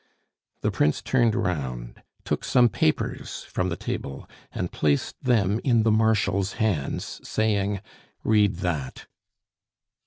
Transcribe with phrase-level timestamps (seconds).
[0.61, 5.91] The Prince turned round, took some papers from the table, and placed them in the
[5.91, 7.81] Marshal's hands, saying,
[8.23, 9.05] "Read that."